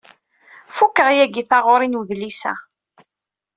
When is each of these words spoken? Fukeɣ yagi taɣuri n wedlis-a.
Fukeɣ 0.77 1.07
yagi 1.17 1.43
taɣuri 1.49 1.87
n 1.87 1.97
wedlis-a. 1.99 2.53